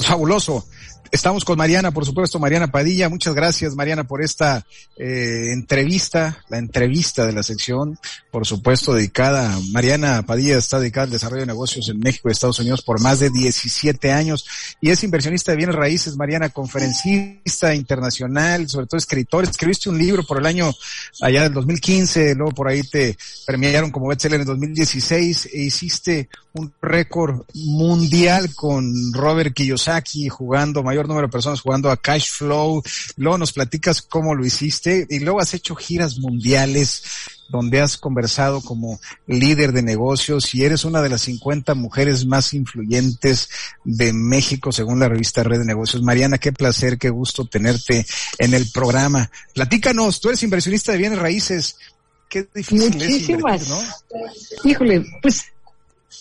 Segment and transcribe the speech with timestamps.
[0.00, 0.64] Fabuloso.
[1.10, 3.08] Estamos con Mariana, por supuesto, Mariana Padilla.
[3.08, 7.98] Muchas gracias, Mariana, por esta eh, entrevista, la entrevista de la sección,
[8.30, 9.58] por supuesto, dedicada.
[9.72, 13.20] Mariana Padilla está dedicada al desarrollo de negocios en México y Estados Unidos por más
[13.20, 14.46] de 17 años
[14.80, 16.16] y es inversionista de bienes raíces.
[16.16, 19.44] Mariana, conferencista internacional, sobre todo escritor.
[19.44, 20.72] Escribiste un libro por el año
[21.22, 23.16] allá del 2015, luego por ahí te
[23.46, 30.82] premiaron como bestseller en el 2016 e hiciste un récord mundial con Robert Kiyosaki jugando
[30.82, 32.82] mayor número de personas jugando a Cash Flow.
[33.16, 37.02] Luego nos platicas cómo lo hiciste y luego has hecho giras mundiales
[37.48, 42.52] donde has conversado como líder de negocios y eres una de las 50 mujeres más
[42.52, 43.48] influyentes
[43.84, 46.02] de México según la revista Red de Negocios.
[46.02, 48.06] Mariana, qué placer, qué gusto tenerte
[48.38, 49.30] en el programa.
[49.54, 51.76] Platícanos, tú eres inversionista de bienes raíces.
[52.28, 53.80] Qué difícil es invertir, ¿no?
[54.64, 55.44] Híjole, pues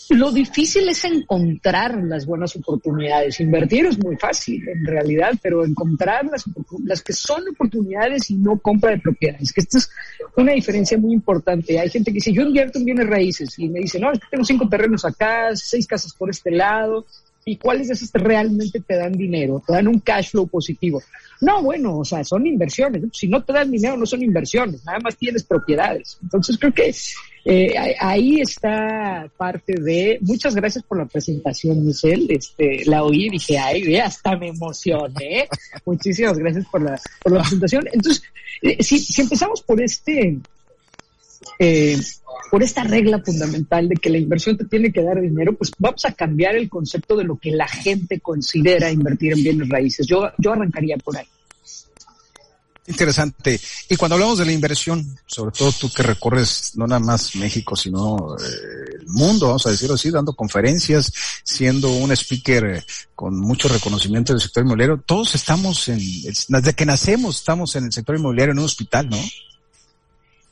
[0.10, 3.40] lo difícil es encontrar las buenas oportunidades.
[3.40, 6.46] Invertir es muy fácil en realidad, pero encontrar las,
[6.86, 9.90] las que son oportunidades y no compra de propiedades, que esta es
[10.36, 11.80] una diferencia muy importante.
[11.80, 14.28] Hay gente que dice, yo invierto en bienes raíces y me dice, no, es que
[14.32, 17.06] tengo cinco terrenos acá, seis casas por este lado,
[17.48, 21.02] y cuáles de esas realmente te dan dinero, te dan un cash flow positivo.
[21.40, 23.04] No, bueno, o sea, son inversiones.
[23.14, 26.18] Si no te dan dinero, no son inversiones, nada más tienes propiedades.
[26.22, 26.94] Entonces creo que
[27.50, 30.20] eh, ahí está parte de.
[30.22, 32.28] Muchas gracias por la presentación, Michelle.
[32.36, 35.48] Este, la oí y dije, ay, hasta me emocioné.
[35.86, 37.88] Muchísimas gracias por la, por la presentación.
[37.94, 38.22] Entonces,
[38.62, 40.38] eh, si, si empezamos por este,
[41.58, 41.98] eh,
[42.52, 46.04] por esta regla fundamental de que la inversión te tiene que dar dinero, pues vamos
[46.04, 50.06] a cambiar el concepto de lo que la gente considera invertir en bienes raíces.
[50.06, 51.28] Yo, yo arrancaría por ahí.
[52.88, 53.60] Interesante.
[53.90, 57.76] Y cuando hablamos de la inversión, sobre todo tú que recorres no nada más México,
[57.76, 61.12] sino eh, el mundo, vamos a decirlo así, dando conferencias,
[61.44, 66.00] siendo un speaker eh, con mucho reconocimiento del sector inmobiliario, todos estamos en,
[66.48, 69.20] desde que nacemos estamos en el sector inmobiliario en un hospital, ¿no?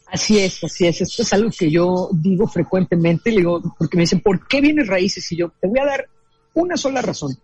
[0.07, 1.01] Así es, así es.
[1.01, 5.31] Esto es algo que yo digo frecuentemente, digo, porque me dicen, ¿por qué vienes raíces?
[5.31, 6.09] Y yo te voy a dar
[6.53, 7.37] una sola razón.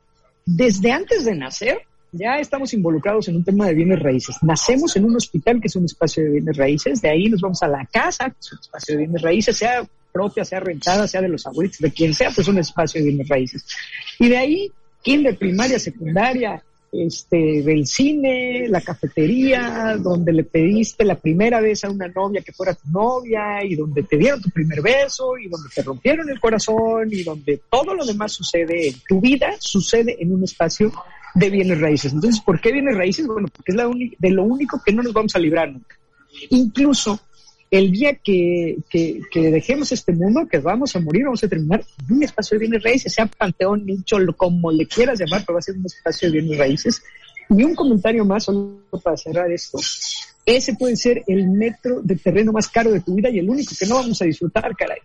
[0.45, 4.35] Desde antes de nacer, ya estamos involucrados en un tema de bienes raíces.
[4.41, 7.61] Nacemos en un hospital que es un espacio de bienes raíces, de ahí nos vamos
[7.63, 11.21] a la casa, que es un espacio de bienes raíces, sea propia, sea rentada, sea
[11.21, 13.65] de los abuelitos, de quien sea, pues un espacio de bienes raíces.
[14.19, 14.71] Y de ahí,
[15.01, 16.61] kinder, primaria, secundaria,
[16.91, 22.51] este, del cine, la cafetería, donde le pediste la primera vez a una novia que
[22.51, 26.41] fuera tu novia y donde te dieron tu primer beso y donde te rompieron el
[26.41, 30.91] corazón y donde todo lo demás sucede en tu vida, sucede en un espacio
[31.33, 32.13] de bienes raíces.
[32.13, 33.25] Entonces, ¿por qué bienes raíces?
[33.27, 35.97] Bueno, porque es la de lo único que no nos vamos a librar nunca.
[36.49, 37.19] Incluso
[37.69, 41.83] el día que, que, que, dejemos este mundo, que vamos a morir, vamos a terminar
[42.09, 45.63] un espacio de bienes raíces, sea panteón, nicho, como le quieras llamar, pero va a
[45.63, 47.01] ser un espacio de bienes raíces.
[47.49, 49.77] Y un comentario más, solo para cerrar esto.
[50.45, 53.73] Ese puede ser el metro de terreno más caro de tu vida y el único
[53.77, 54.99] que no vamos a disfrutar, caray.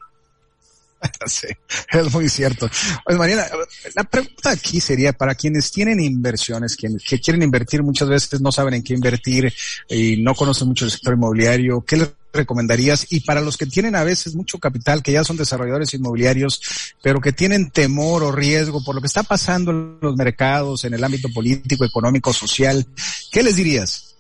[1.26, 1.48] Sí,
[1.92, 2.68] es muy cierto.
[3.04, 3.46] Pues Mariana,
[3.94, 8.52] la pregunta aquí sería para quienes tienen inversiones, quienes que quieren invertir muchas veces no
[8.52, 9.52] saben en qué invertir
[9.88, 13.06] y no conocen mucho el sector inmobiliario, ¿qué les recomendarías?
[13.10, 16.60] Y para los que tienen a veces mucho capital, que ya son desarrolladores inmobiliarios,
[17.02, 20.94] pero que tienen temor o riesgo por lo que está pasando en los mercados, en
[20.94, 22.86] el ámbito político, económico, social,
[23.30, 24.15] ¿qué les dirías?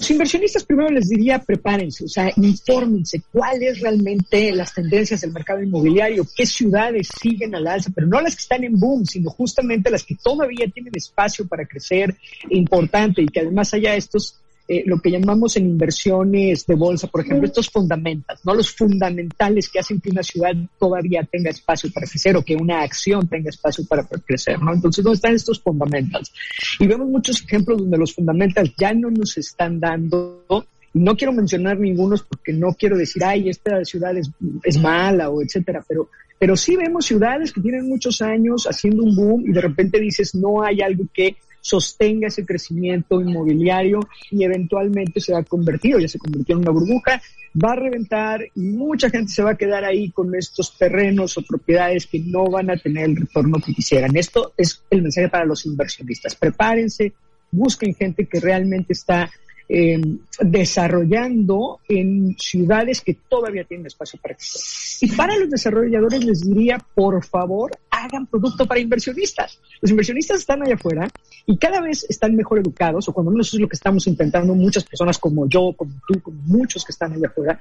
[0.00, 5.62] Los inversionistas primero les diría prepárense, o sea, infórmense cuáles realmente las tendencias del mercado
[5.62, 9.90] inmobiliario, qué ciudades siguen al alza, pero no las que están en boom, sino justamente
[9.90, 12.16] las que todavía tienen espacio para crecer
[12.48, 14.40] importante y que además haya estos
[14.72, 18.54] eh, lo que llamamos en inversiones de bolsa, por ejemplo, estos fundamentals, ¿no?
[18.54, 22.82] Los fundamentales que hacen que una ciudad todavía tenga espacio para crecer o que una
[22.82, 24.72] acción tenga espacio para crecer, ¿no?
[24.72, 26.32] Entonces, ¿dónde están estos fundamentals?
[26.78, 30.44] Y vemos muchos ejemplos donde los fundamentals ya no nos están dando
[30.92, 34.30] no quiero mencionar ningunos porque no quiero decir, ay, esta ciudad es,
[34.62, 39.16] es mala o etcétera, pero, pero sí vemos ciudades que tienen muchos años haciendo un
[39.16, 45.20] boom y de repente dices, no hay algo que sostenga ese crecimiento inmobiliario y eventualmente
[45.20, 47.20] se va a convertir, ya se convirtió en una burbuja,
[47.62, 51.42] va a reventar y mucha gente se va a quedar ahí con estos terrenos o
[51.42, 54.16] propiedades que no van a tener el retorno que quisieran.
[54.16, 56.34] Esto es el mensaje para los inversionistas.
[56.34, 57.12] Prepárense,
[57.50, 59.30] busquen gente que realmente está
[59.68, 60.00] eh,
[60.40, 65.08] desarrollando en ciudades que todavía tienen espacio para crecer.
[65.08, 67.70] Y para los desarrolladores les diría, por favor,
[68.04, 69.60] hagan producto para inversionistas.
[69.80, 71.08] Los inversionistas están allá afuera
[71.46, 74.54] y cada vez están mejor educados, o cuando menos eso es lo que estamos intentando
[74.54, 77.60] muchas personas como yo, como tú, como muchos que están allá afuera.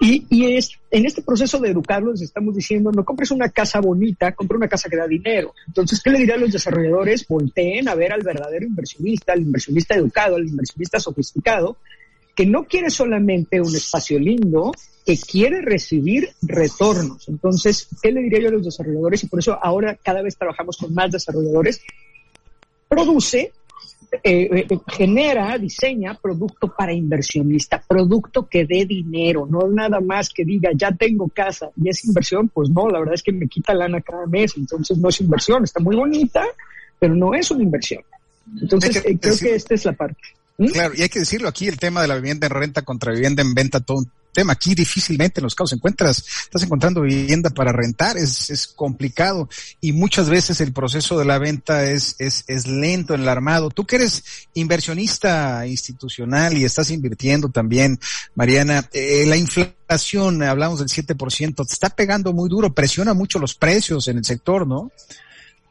[0.00, 4.56] Y, es, en este proceso de educarlos estamos diciendo, no compres una casa bonita, compra
[4.56, 5.54] una casa que da dinero.
[5.66, 7.26] Entonces, ¿qué le diría a los desarrolladores?
[7.26, 11.78] Volteen a ver al verdadero inversionista, al inversionista educado, al inversionista sofisticado,
[12.36, 14.72] que no quiere solamente un espacio lindo,
[15.06, 17.28] que quiere recibir retornos.
[17.28, 19.24] Entonces, ¿qué le diría yo a los desarrolladores?
[19.24, 21.80] Y por eso ahora cada vez trabajamos con más desarrolladores.
[22.88, 23.52] Produce,
[24.22, 30.44] eh, eh, genera, diseña producto para inversionista, producto que dé dinero, no nada más que
[30.44, 33.72] diga, ya tengo casa y es inversión, pues no, la verdad es que me quita
[33.72, 36.44] lana cada mes, entonces no es inversión, está muy bonita,
[36.98, 38.02] pero no es una inversión.
[38.60, 40.20] Entonces, eh, creo que esta es la parte.
[40.58, 40.68] ¿Mm?
[40.68, 43.42] Claro, y hay que decirlo aquí, el tema de la vivienda en renta contra vivienda
[43.42, 44.52] en venta, todo un tema.
[44.52, 49.48] Aquí difícilmente en los casos encuentras, estás encontrando vivienda para rentar, es, es complicado
[49.80, 53.70] y muchas veces el proceso de la venta es, es, es lento en el armado.
[53.70, 57.98] Tú que eres inversionista institucional y estás invirtiendo también,
[58.34, 63.54] Mariana, eh, la inflación, hablamos del 7%, te está pegando muy duro, presiona mucho los
[63.54, 64.92] precios en el sector, ¿no?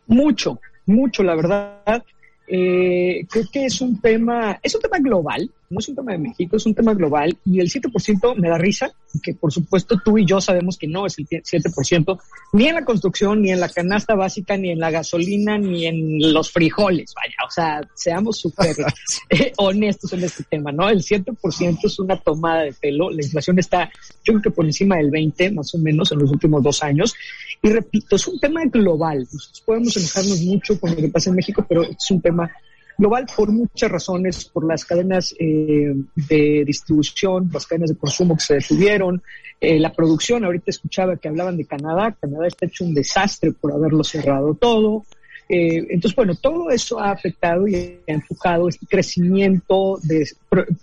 [0.07, 2.03] Mucho, mucho, la verdad.
[2.47, 6.17] Eh, creo que es un tema, es un tema global, no es un tema de
[6.19, 8.91] México, es un tema global y el 7% me da risa,
[9.21, 12.19] que por supuesto tú y yo sabemos que no es el 7%,
[12.53, 16.33] ni en la construcción, ni en la canasta básica, ni en la gasolina, ni en
[16.33, 18.75] los frijoles, vaya, o sea, seamos súper
[19.29, 20.89] eh, honestos en este tema, ¿no?
[20.89, 23.91] El 7% es una tomada de pelo, la inflación está,
[24.23, 27.15] yo creo que por encima del 20 más o menos en los últimos dos años,
[27.61, 31.37] y repito, es un tema global, Nosotros podemos enojarnos mucho con lo que pasa en
[31.37, 32.51] México, pero es un tema
[32.97, 38.43] global por muchas razones, por las cadenas eh, de distribución, las cadenas de consumo que
[38.43, 39.21] se detuvieron,
[39.59, 43.71] eh, la producción, ahorita escuchaba que hablaban de Canadá, Canadá está hecho un desastre por
[43.71, 45.05] haberlo cerrado todo.
[45.47, 50.27] Eh, entonces, bueno, todo eso ha afectado y ha empujado este crecimiento de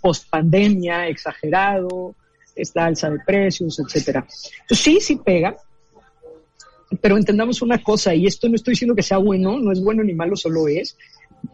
[0.01, 2.15] post pandemia exagerado,
[2.55, 4.25] esta alza de precios, etcétera.
[4.61, 5.55] Entonces, sí, sí pega,
[7.01, 10.03] pero entendamos una cosa, y esto no estoy diciendo que sea bueno, no es bueno
[10.03, 10.97] ni malo, solo es,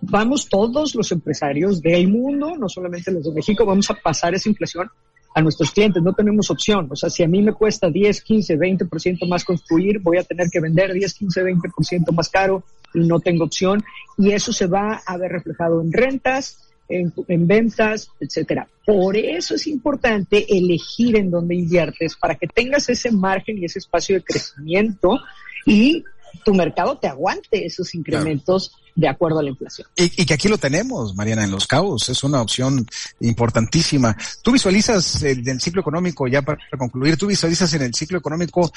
[0.01, 4.49] vamos todos los empresarios del mundo, no solamente los de México, vamos a pasar esa
[4.49, 4.89] inflación
[5.35, 6.87] a nuestros clientes, no tenemos opción.
[6.91, 10.47] O sea, si a mí me cuesta 10, 15, 20% más construir, voy a tener
[10.51, 12.63] que vender 10, 15, 20% más caro
[12.93, 13.83] y no tengo opción.
[14.17, 18.67] Y eso se va a ver reflejado en rentas, en, en, ventas, etcétera.
[18.85, 23.79] Por eso es importante elegir en dónde inviertes para que tengas ese margen y ese
[23.79, 25.19] espacio de crecimiento
[25.65, 26.03] y
[26.43, 29.87] tu mercado te aguante esos incrementos de acuerdo a la inflación.
[29.95, 32.85] Y, que aquí lo tenemos, Mariana, en Los Cabos, es una opción
[33.21, 34.15] importantísima.
[34.41, 38.71] Tú visualizas el, el ciclo económico, ya para concluir, tú visualizas en el ciclo económico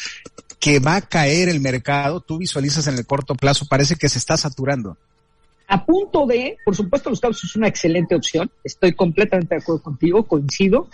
[0.60, 4.18] que va a caer el mercado, tú visualizas en el corto plazo, parece que se
[4.18, 4.96] está saturando.
[5.66, 9.82] A punto de, por supuesto, Los Cabos es una excelente opción, estoy completamente de acuerdo
[9.82, 10.88] contigo, coincido.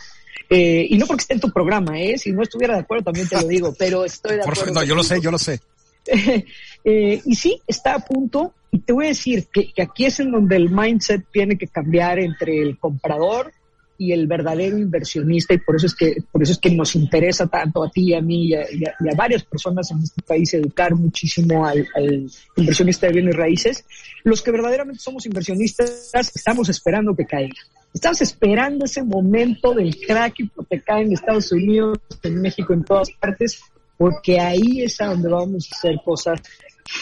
[0.48, 2.16] Eh, y no porque esté en tu programa, ¿eh?
[2.16, 4.72] Si no estuviera de acuerdo también te lo digo, pero estoy de acuerdo.
[4.72, 5.60] no, yo lo sé, yo lo sé.
[6.84, 8.54] eh, y sí, está a punto.
[8.70, 12.18] Y te voy a decir que, aquí es en donde el mindset tiene que cambiar
[12.18, 13.52] entre el comprador
[14.00, 17.48] y el verdadero inversionista y por eso es que por eso es que nos interesa
[17.48, 20.22] tanto a ti a mí y a, y a, y a varias personas en este
[20.22, 23.84] país educar muchísimo al, al, inversionista de bienes raíces.
[24.22, 27.56] Los que verdaderamente somos inversionistas estamos esperando que caiga.
[27.92, 33.60] Estamos esperando ese momento del crack hipotecario en Estados Unidos en México en todas partes
[33.96, 36.40] porque ahí es a donde vamos a hacer cosas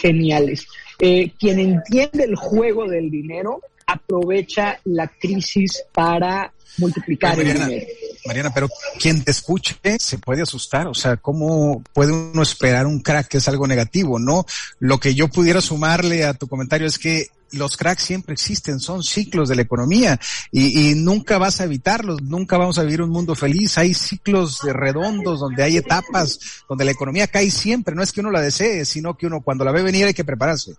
[0.01, 0.67] geniales
[0.99, 7.87] eh, quien entiende el juego del dinero aprovecha la crisis para multiplicar Mariana, el dinero.
[8.25, 12.99] Mariana, pero quien te escuche se puede asustar, o sea, ¿cómo puede uno esperar un
[12.99, 14.19] crack que es algo negativo?
[14.19, 14.45] No,
[14.79, 19.03] lo que yo pudiera sumarle a tu comentario es que los cracks siempre existen, son
[19.03, 20.19] ciclos de la economía
[20.51, 23.77] y, y, nunca vas a evitarlos, nunca vamos a vivir un mundo feliz.
[23.77, 27.95] Hay ciclos redondos donde hay etapas donde la economía cae siempre.
[27.95, 30.25] No es que uno la desee, sino que uno cuando la ve venir hay que
[30.25, 30.73] prepararse.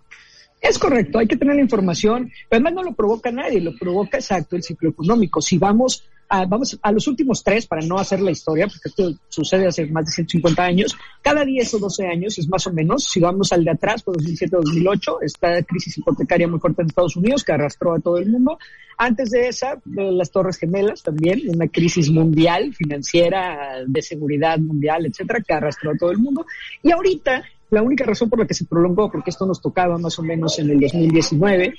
[0.61, 4.17] Es correcto, hay que tener la información, pero además no lo provoca nadie, lo provoca
[4.17, 5.41] exacto el ciclo económico.
[5.41, 6.03] Si vamos
[6.47, 10.05] vamos a los últimos tres, para no hacer la historia, porque esto sucede hace más
[10.05, 13.63] de 150 años, cada 10 o 12 años es más o menos, si vamos al
[13.63, 17.99] de atrás, por 2007-2008, esta crisis hipotecaria muy corta en Estados Unidos que arrastró a
[17.99, 18.59] todo el mundo.
[18.97, 25.41] Antes de esa, las Torres Gemelas también, una crisis mundial, financiera, de seguridad mundial, etcétera,
[25.41, 26.45] que arrastró a todo el mundo.
[26.83, 30.19] Y ahorita, la única razón por la que se prolongó, porque esto nos tocaba más
[30.19, 31.73] o menos en el 2019,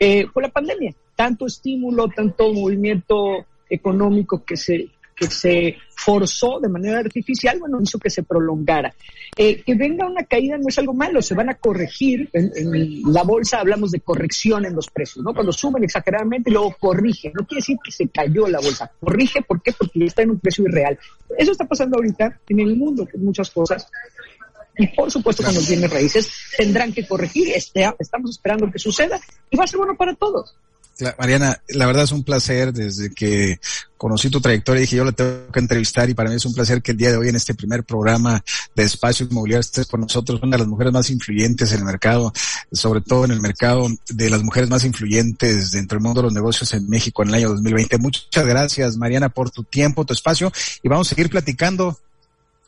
[0.00, 0.94] eh, fue la pandemia.
[1.14, 7.98] Tanto estímulo, tanto movimiento económico que se, que se forzó de manera artificial, bueno, hizo
[7.98, 8.94] que se prolongara.
[9.36, 12.28] Eh, que venga una caída no es algo malo, se van a corregir.
[12.32, 15.32] En, la bolsa hablamos de corrección en los precios, ¿no?
[15.32, 17.32] Cuando suben exageradamente y luego corrige.
[17.34, 18.90] No quiere decir que se cayó la bolsa.
[19.00, 19.72] Corrige, ¿por qué?
[19.72, 20.98] Porque está en un precio irreal.
[21.38, 23.88] Eso está pasando ahorita en el mundo, muchas cosas.
[24.76, 27.48] Y por supuesto, con los bienes raíces tendrán que corregir.
[27.54, 30.56] Este, estamos esperando que suceda y va a ser bueno para todos.
[31.18, 33.58] Mariana, la verdad es un placer desde que
[33.96, 36.82] conocí tu trayectoria dije yo la tengo que entrevistar y para mí es un placer
[36.82, 40.40] que el día de hoy en este primer programa de Espacio Inmobiliario estés con nosotros,
[40.42, 42.32] una de las mujeres más influyentes en el mercado,
[42.70, 46.34] sobre todo en el mercado de las mujeres más influyentes dentro del mundo de los
[46.34, 47.98] negocios en México en el año 2020.
[47.98, 51.98] Muchas gracias Mariana por tu tiempo, tu espacio y vamos a seguir platicando.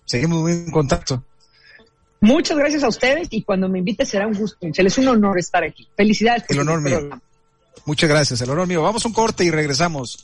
[0.04, 1.22] Seguimos muy en contacto.
[2.20, 4.58] Muchas gracias a ustedes y cuando me invite será un gusto.
[4.72, 5.86] Se les es un honor estar aquí.
[5.96, 6.44] Felicidades.
[6.48, 7.20] el honor mío.
[7.84, 8.82] Muchas gracias, el honor mío.
[8.82, 10.18] Vamos a un corte y regresamos.